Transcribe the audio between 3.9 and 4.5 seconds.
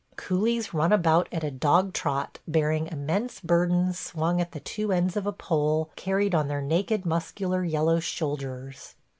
swung